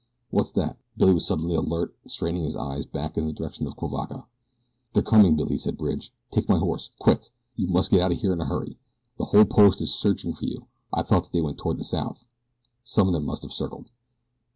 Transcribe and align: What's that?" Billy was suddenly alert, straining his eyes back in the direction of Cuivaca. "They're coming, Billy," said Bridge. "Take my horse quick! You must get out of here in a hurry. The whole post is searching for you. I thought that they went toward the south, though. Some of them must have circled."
What's 0.31 0.49
that?" 0.53 0.79
Billy 0.97 1.13
was 1.13 1.27
suddenly 1.27 1.53
alert, 1.53 1.95
straining 2.07 2.43
his 2.43 2.55
eyes 2.55 2.87
back 2.87 3.17
in 3.19 3.27
the 3.27 3.31
direction 3.33 3.67
of 3.67 3.75
Cuivaca. 3.77 4.25
"They're 4.93 5.03
coming, 5.03 5.35
Billy," 5.35 5.59
said 5.59 5.77
Bridge. 5.77 6.11
"Take 6.31 6.49
my 6.49 6.57
horse 6.57 6.89
quick! 6.97 7.29
You 7.55 7.67
must 7.67 7.91
get 7.91 8.01
out 8.01 8.11
of 8.11 8.19
here 8.19 8.33
in 8.33 8.41
a 8.41 8.45
hurry. 8.45 8.79
The 9.19 9.25
whole 9.25 9.45
post 9.45 9.79
is 9.79 9.93
searching 9.93 10.33
for 10.33 10.45
you. 10.45 10.65
I 10.91 11.03
thought 11.03 11.25
that 11.25 11.33
they 11.33 11.41
went 11.41 11.59
toward 11.59 11.77
the 11.77 11.83
south, 11.83 12.21
though. 12.21 12.27
Some 12.83 13.05
of 13.09 13.13
them 13.13 13.25
must 13.25 13.43
have 13.43 13.53
circled." 13.53 13.91